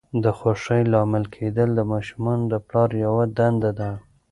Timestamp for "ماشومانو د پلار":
1.91-2.89